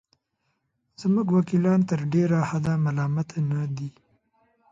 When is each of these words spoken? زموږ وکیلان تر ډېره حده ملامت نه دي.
زموږ 1.01 1.27
وکیلان 1.37 1.79
تر 1.89 1.99
ډېره 2.13 2.39
حده 2.49 2.73
ملامت 2.85 3.29
نه 3.49 3.63
دي. 3.75 3.89